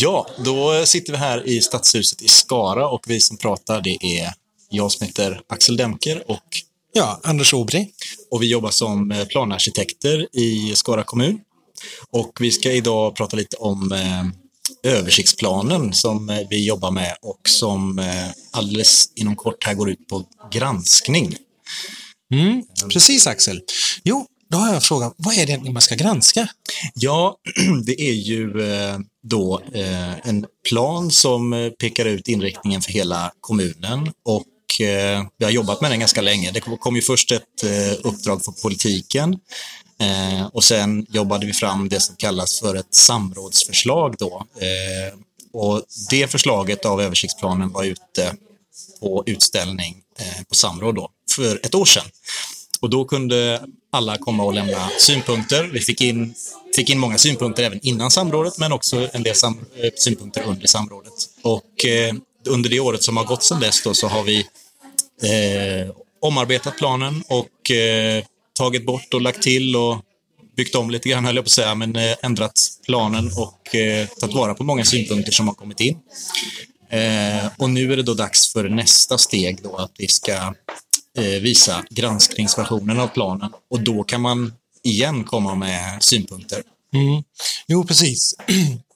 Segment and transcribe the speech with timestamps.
[0.00, 4.32] Ja, då sitter vi här i Stadshuset i Skara och vi som pratar det är
[4.70, 6.44] jag som heter Axel Demker och
[6.92, 7.90] Ja, Anders Åbri.
[8.30, 11.40] och vi jobbar som planarkitekter i Skara kommun.
[12.10, 17.40] Och vi ska idag prata lite om eh, översiktsplanen som eh, vi jobbar med och
[17.48, 21.36] som eh, alldeles inom kort här går ut på granskning.
[22.34, 22.62] Mm,
[22.92, 23.60] precis Axel.
[24.04, 25.12] Jo, då har jag en fråga.
[25.16, 26.48] Vad är det egentligen man ska granska?
[26.94, 27.36] Ja,
[27.86, 28.52] det är ju
[29.28, 35.44] då eh, en plan som eh, pekar ut inriktningen för hela kommunen och eh, vi
[35.44, 36.50] har jobbat med den ganska länge.
[36.50, 39.38] Det kom kom ju först ett eh, uppdrag för politiken
[40.00, 44.46] eh, och sen jobbade vi fram det som kallas för ett samrådsförslag då.
[44.56, 45.18] Eh,
[45.52, 48.34] och det förslaget av översiktsplanen var ute
[49.00, 52.04] på utställning eh, på samråd då för ett år sedan.
[52.80, 53.60] Och då kunde
[53.92, 55.70] alla komma och lämna synpunkter.
[55.72, 56.34] Vi fick in,
[56.76, 60.66] fick in många synpunkter även innan samrådet, men också en del sam, eh, synpunkter under
[60.66, 61.12] samrådet.
[61.42, 62.14] Och eh,
[62.46, 64.38] under det året som har gått sedan dess då, så har vi
[65.22, 69.96] eh, omarbetat planen och eh, tagit bort och lagt till och
[70.56, 74.08] byggt om lite grann, höll jag på att säga, men eh, ändrat planen och eh,
[74.08, 75.98] tagit vara på många synpunkter som har kommit in.
[76.90, 80.54] Eh, och nu är det då dags för nästa steg då, att vi ska
[81.22, 84.52] visa granskningsversionen av planen och då kan man
[84.84, 86.62] igen komma med synpunkter.
[86.94, 87.22] Mm.
[87.66, 88.34] Jo, precis.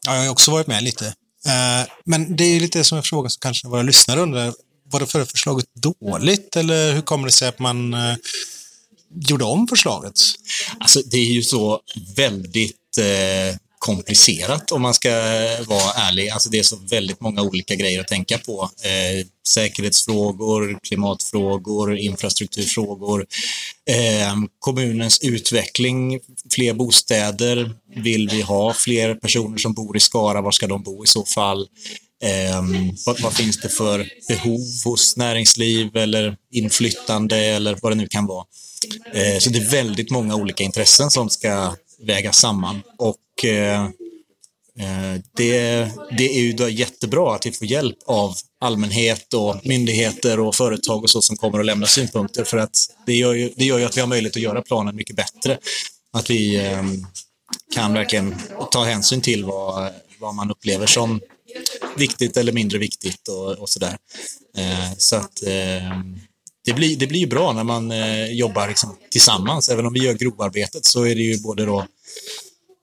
[0.07, 1.07] Ja, jag har också varit med lite.
[1.47, 4.55] Eh, Men det är lite som en fråga som kanske våra lyssnare undrar.
[4.91, 8.15] Var det förra förslaget dåligt eller hur kommer det sig att man eh,
[9.29, 10.15] gjorde om förslaget?
[10.81, 11.81] Alltså, det är ju så
[12.17, 15.11] väldigt eh, komplicerat om man ska
[15.67, 16.29] vara ärlig.
[16.29, 18.71] Alltså, det är så väldigt många olika grejer att tänka på.
[18.83, 23.27] Eh, säkerhetsfrågor, klimatfrågor, infrastrukturfrågor,
[23.91, 27.71] eh, kommunens utveckling, fler bostäder.
[27.97, 30.41] Vill vi ha fler personer som bor i Skara?
[30.41, 31.69] Var ska de bo i så fall?
[32.23, 32.63] Eh,
[33.07, 38.27] vad, vad finns det för behov hos näringsliv eller inflyttande eller vad det nu kan
[38.27, 38.45] vara?
[39.15, 43.85] Eh, så det är väldigt många olika intressen som ska vägas samman och eh,
[44.79, 50.41] eh, det, det är ju då jättebra att vi får hjälp av allmänhet och myndigheter
[50.41, 52.77] och företag och så som kommer att lämna synpunkter för att
[53.07, 55.59] det gör ju, det gör ju att vi har möjlighet att göra planen mycket bättre.
[56.13, 56.83] Att vi eh,
[57.75, 58.35] kan verkligen
[58.71, 61.21] ta hänsyn till vad, vad man upplever som
[61.97, 63.97] viktigt eller mindre viktigt och, och sådär.
[64.57, 66.01] Eh, så att eh,
[66.65, 69.69] det blir, det blir ju bra när man eh, jobbar liksom tillsammans.
[69.69, 71.87] Även om vi gör grovarbetet så är det ju både då,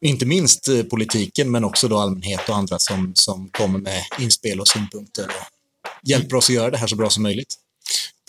[0.01, 4.59] inte minst eh, politiken, men också då allmänhet och andra som, som kommer med inspel
[4.59, 7.55] och synpunkter och hjälper oss att göra det här så bra som möjligt.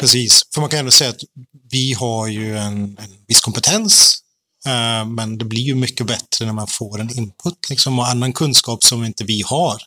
[0.00, 1.24] Precis, för man kan ändå säga att
[1.70, 4.18] vi har ju en, en viss kompetens,
[4.66, 8.32] eh, men det blir ju mycket bättre när man får en input liksom, och annan
[8.32, 9.82] kunskap som inte vi har.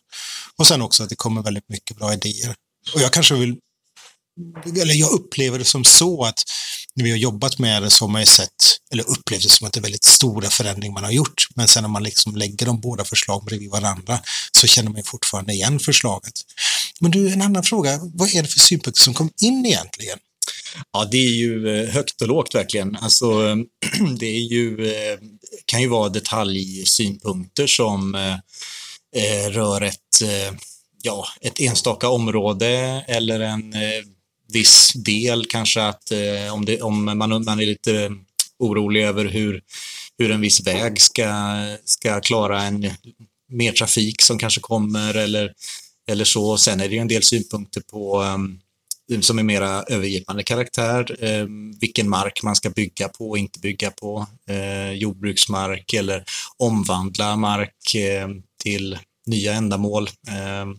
[0.55, 2.55] Och sen också att det kommer väldigt mycket bra idéer.
[2.95, 3.57] Och jag kanske vill,
[4.65, 6.43] eller jag upplever det som så att
[6.95, 9.67] när vi har jobbat med det så har man ju sett, eller upplevt det som
[9.67, 11.47] att det är väldigt stora förändringar man har gjort.
[11.55, 14.19] Men sen när man liksom lägger de båda förslagen bredvid varandra
[14.51, 16.33] så känner man ju fortfarande igen förslaget.
[16.99, 20.19] Men du, en annan fråga, vad är det för synpunkter som kom in egentligen?
[20.91, 22.95] Ja, det är ju eh, högt och lågt verkligen.
[22.95, 23.55] Alltså,
[24.19, 25.19] det är ju, eh,
[25.65, 28.33] kan ju vara detaljsynpunkter som eh,
[29.15, 29.99] eh rör ett,
[31.01, 33.75] ja, ett enstaka område eller en
[34.53, 38.11] viss del kanske att eh, om, det, om man, man är lite
[38.59, 39.61] orolig över hur,
[40.17, 41.29] hur en viss väg ska,
[41.85, 42.91] ska klara en
[43.49, 45.53] mer trafik som kanske kommer eller,
[46.07, 46.57] eller så.
[46.57, 48.59] Sen är det ju en del synpunkter på um,
[49.21, 51.23] som är mera övergripande karaktär.
[51.23, 54.27] um, vilken mark man ska bygga på och inte bygga på.
[54.49, 56.23] uh, jordbruksmark eller
[56.57, 60.09] omvandla mark uh, till nya ändamål.
[60.29, 60.75] Uh,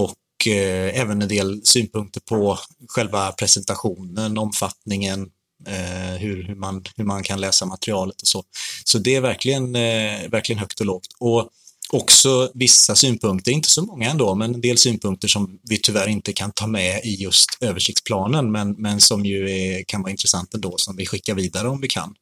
[0.00, 0.14] och
[0.46, 2.58] eh, även en del synpunkter på
[2.88, 5.28] själva presentationen, omfattningen,
[5.66, 8.44] eh, hur, hur, man, hur man kan läsa materialet och så.
[8.84, 11.08] Så det är verkligen, eh, verkligen högt och lågt.
[11.18, 11.50] Och
[11.92, 16.32] också vissa synpunkter, inte så många ändå, men en del synpunkter som vi tyvärr inte
[16.32, 20.74] kan ta med i just översiktsplanen, men, men som ju är, kan vara intressant ändå,
[20.78, 22.14] som vi skickar vidare om vi kan.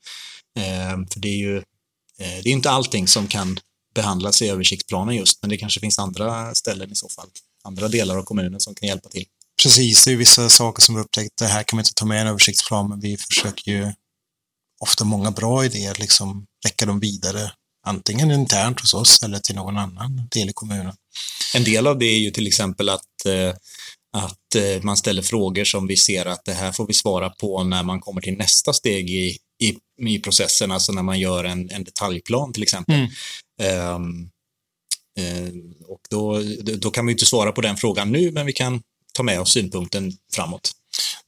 [0.58, 3.58] Eh, för det är ju eh, det är inte allting som kan
[3.94, 7.28] behandlas i översiktsplanen just, men det kanske finns andra ställen i så fall,
[7.64, 9.24] andra delar av kommunen som kan hjälpa till.
[9.62, 12.18] Precis, det är vissa saker som vi upptäckt, det här kan man inte ta med
[12.18, 13.92] i en översiktsplan, men vi försöker ju
[14.80, 17.52] ofta många bra idéer, liksom räcka dem vidare,
[17.86, 20.94] antingen internt hos oss eller till någon annan del i kommunen.
[21.54, 23.54] En del av det är ju till exempel att, eh,
[24.16, 27.64] att eh, man ställer frågor som vi ser att det här får vi svara på
[27.64, 29.76] när man kommer till nästa steg i, i,
[30.08, 32.94] i processen, alltså när man gör en, en detaljplan till exempel.
[32.94, 33.10] Mm.
[33.62, 34.30] Ehm,
[35.88, 36.42] Och då,
[36.78, 39.52] då kan vi inte svara på den frågan nu, men vi kan ta med oss
[39.52, 40.72] synpunkten framåt.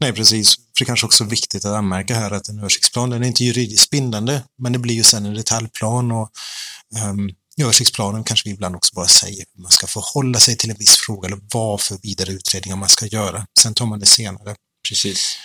[0.00, 0.56] Nej, precis.
[0.56, 3.44] För det kanske också är viktigt att anmärka här att en översiktsplan, den är inte
[3.44, 6.30] juridiskt bindande, men det blir ju sen en detaljplan och
[7.10, 10.70] um, i översiktsplanen kanske vi ibland också bara säger hur man ska förhålla sig till
[10.70, 13.46] en viss fråga eller vad för vidare utredningar man ska göra.
[13.58, 14.54] Sen tar man det senare.
[14.88, 15.36] Precis.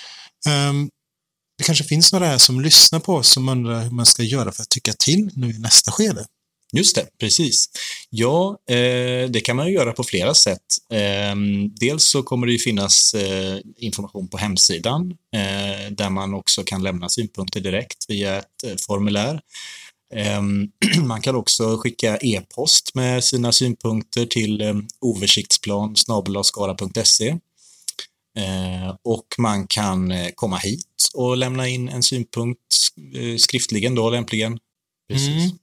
[0.48, 0.90] Um,
[1.58, 4.52] det kanske finns några här som lyssnar på oss som undrar hur man ska göra
[4.52, 6.26] för att tycka till nu i nästa skede.
[6.74, 7.70] Just det, precis.
[8.10, 10.66] Ja, eh, det kan man ju göra på flera sätt.
[10.92, 11.36] Eh,
[11.80, 16.84] dels så kommer det ju finnas eh, information på hemsidan eh, där man också kan
[16.84, 19.42] lämna synpunkter direkt via ett eh, formulär.
[20.14, 20.68] Ehm,
[21.08, 25.96] man kan också skicka e-post med sina synpunkter till ehm, eh, översiktsplan
[29.04, 32.62] och man kan eh, komma hit och lämna in en synpunkt
[33.16, 34.60] eh, skriftligen då lämpligen.
[35.10, 35.28] Precis.
[35.28, 35.58] Mm.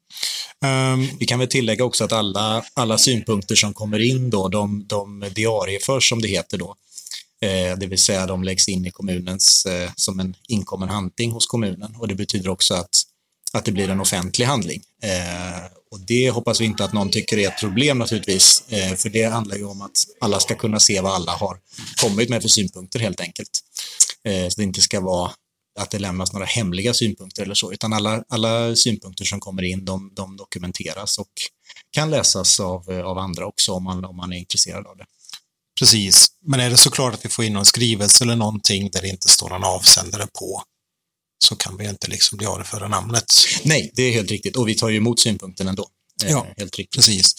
[0.64, 4.84] Um, vi kan väl tillägga också att alla, alla synpunkter som kommer in då, de,
[4.86, 6.76] de diarieförs som det heter då.
[7.42, 11.46] Eh, det vill säga de läggs in i kommunens, eh, som en inkommen handling hos
[11.46, 13.02] kommunen och det betyder också att,
[13.52, 14.82] att det blir en offentlig handling.
[15.02, 19.08] Eh, och det hoppas vi inte att någon tycker är ett problem naturligtvis, eh, för
[19.08, 21.58] det handlar ju om att alla ska kunna se vad alla har
[22.02, 23.60] kommit med för synpunkter helt enkelt.
[24.24, 25.30] Eh, så det inte ska vara
[25.80, 29.84] att det lämnas några hemliga synpunkter eller så, utan alla, alla synpunkter som kommer in,
[29.84, 31.32] de, de dokumenteras och
[31.90, 35.04] kan läsas av, av andra också om man, om man är intresserad av det.
[35.78, 39.08] Precis, men är det såklart att vi får in någon skrivelse eller någonting där det
[39.08, 40.62] inte står någon avsändare på,
[41.44, 43.24] så kan vi inte liksom bli för namnet.
[43.62, 45.88] Nej, det är helt riktigt och vi tar ju emot synpunkten ändå.
[46.24, 46.90] Eh, ja, helt riktigt.
[46.90, 47.34] precis.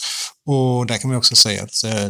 [0.45, 2.09] Och där kan man också säga att eh,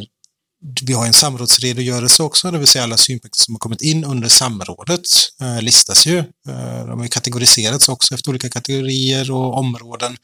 [0.81, 4.30] vi har en samrådsredogörelse också, det vill säga alla synpunkter som har kommit in under
[4.30, 5.02] samrådet
[5.42, 6.18] eh, listas ju.
[6.18, 10.18] Eh, de har kategoriserats också efter olika kategorier och områden.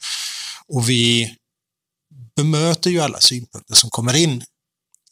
[0.68, 1.34] Och vi
[2.36, 4.44] bemöter ju alla synpunkter som kommer in.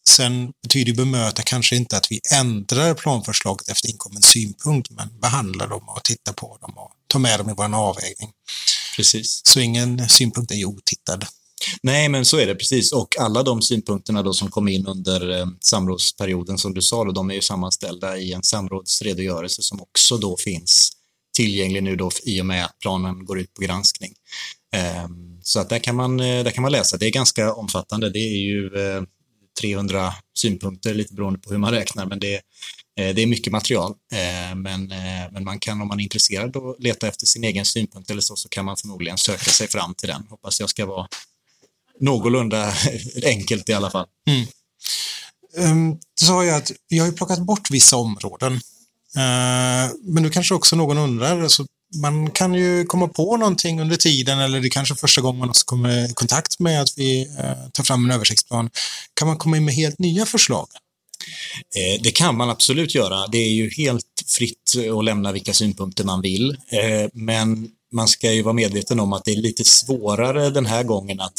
[0.09, 5.89] Sen betyder bemöta kanske inte att vi ändrar planförslaget efter inkommen synpunkt, men behandlar dem
[5.89, 8.31] och tittar på dem och tar med dem i vår avvägning.
[8.97, 9.41] Precis.
[9.45, 11.27] Så ingen synpunkt är ju otittad.
[11.83, 12.93] Nej, men så är det precis.
[12.93, 17.13] Och alla de synpunkterna då som kom in under eh, samrådsperioden som du sa, då,
[17.13, 20.91] de är ju sammanställda i en samrådsredogörelse som också då finns
[21.37, 24.13] tillgänglig nu då i och med att planen går ut på granskning.
[24.75, 25.09] Eh,
[25.43, 26.97] så att där kan, man, eh, där kan man läsa.
[26.97, 28.11] Det är ganska omfattande.
[28.11, 29.03] Det är ju eh,
[29.61, 32.35] 300 synpunkter, lite beroende på hur man räknar, men det,
[33.01, 33.95] eh, det är mycket material.
[34.13, 37.65] Ehm, men, eh, men man kan, om man är intresserad, då leta efter sin egen
[37.65, 40.27] synpunkt eller så, så kan man förmodligen söka sig fram till den.
[40.31, 41.09] Hoppas jag ska vara
[42.01, 42.73] någorlunda
[43.25, 44.07] enkelt i alla fall.
[44.27, 44.47] Mm.
[45.57, 48.53] Um, sa ju att vi har ju plockat bort vissa områden.
[49.17, 51.67] Uh, men nu kanske också någon undrar, alltså,
[51.97, 55.49] man kan ju komma på någonting under tiden eller det är kanske första gången man
[55.49, 58.71] också kommer i kontakt med att vi uh, tar fram en översiktsplan.
[59.15, 60.67] Kan man komma in med helt nya förslag?
[61.77, 63.27] Eh, det kan man absolut göra.
[63.27, 66.57] Det är ju helt fritt att lämna vilka synpunkter man vill.
[67.13, 71.21] Men man ska ju vara medveten om att det är lite svårare den här gången
[71.21, 71.39] att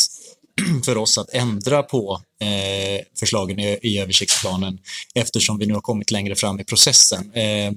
[0.86, 4.80] för oss att ändra på eh, förslagen i, i översiktsplanen
[5.14, 7.34] eftersom vi nu har kommit längre fram i processen.
[7.34, 7.72] Eh,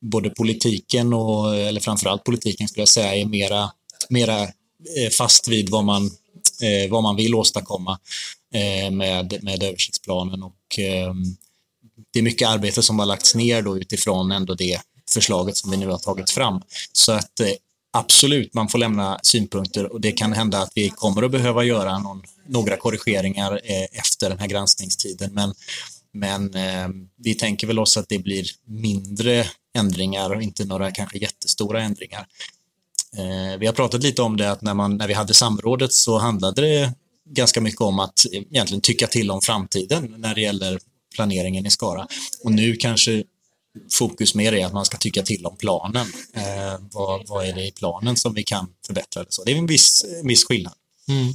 [0.00, 3.70] både politiken och, eller framförallt politiken skulle jag säga, är mera,
[4.08, 6.06] mera eh, fast vid vad man,
[6.62, 7.98] eh, vad man vill åstadkomma
[8.54, 11.14] eh, med, med översiktsplanen och eh,
[12.12, 15.76] det är mycket arbete som har lagts ner då utifrån ändå det förslaget som vi
[15.76, 16.62] nu har tagit fram.
[16.92, 17.48] Så att eh,
[17.92, 21.98] absolut, man får lämna synpunkter och det kan hända att vi kommer att behöva göra
[21.98, 25.34] någon, några korrigeringar eh, efter den här granskningstiden.
[25.34, 25.54] Men,
[26.12, 31.18] men eh, vi tänker väl oss att det blir mindre ändringar och inte några kanske
[31.18, 32.26] jättestora ändringar.
[33.16, 36.18] Eh, vi har pratat lite om det att när, man, när vi hade samrådet så
[36.18, 36.92] handlade det
[37.30, 40.78] ganska mycket om att egentligen tycka till om framtiden när det gäller
[41.14, 42.06] planeringen i Skara.
[42.42, 43.24] Och nu kanske
[43.92, 46.06] fokus mer är att man ska tycka till om planen.
[46.32, 49.24] Eh, vad, vad är det i planen som vi kan förbättra?
[49.24, 49.44] Det, så.
[49.44, 50.74] det är en viss, viss skillnad.
[51.08, 51.34] Mm.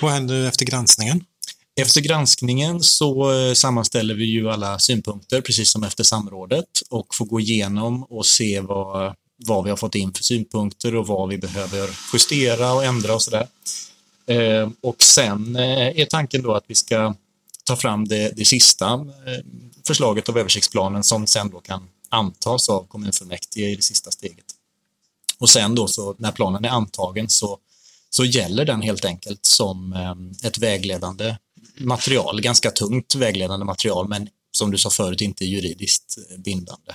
[0.00, 1.24] Vad händer efter granskningen?
[1.80, 7.24] Efter granskningen så eh, sammanställer vi ju alla synpunkter, precis som efter samrådet, och får
[7.24, 9.14] gå igenom och se vad,
[9.46, 13.22] vad vi har fått in för synpunkter och vad vi behöver justera och ändra och
[13.22, 13.46] sådär.
[14.26, 17.14] Eh, och sen eh, är tanken då att vi ska
[17.64, 19.06] ta fram det, det sista
[19.86, 24.44] förslaget av översiktsplanen som sen då kan antas av kommunfullmäktige i det sista steget.
[25.38, 27.58] Och sen då så när planen är antagen så,
[28.10, 31.36] så gäller den helt enkelt som ehm, ett vägledande
[31.78, 36.92] material, ganska tungt vägledande material, men som du sa förut inte juridiskt eh, bindande.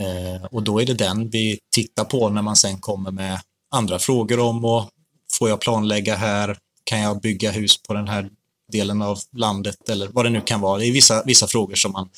[0.00, 3.98] Eh, och då är det den vi tittar på när man sen kommer med andra
[3.98, 4.90] frågor om och
[5.32, 8.30] får jag planlägga här, kan jag bygga hus på den här
[8.72, 10.78] delen av landet eller vad det nu kan vara.
[10.78, 12.08] Det är vissa, vissa frågor som man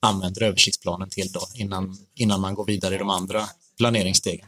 [0.00, 4.46] använder översiktsplanen till då, innan, innan man går vidare i de andra planeringsstegen.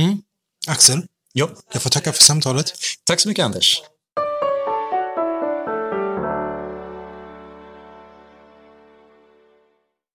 [0.00, 0.22] Mm.
[0.68, 1.02] Axel?
[1.32, 2.72] Ja, jag får tacka för samtalet.
[3.04, 3.82] Tack så mycket Anders.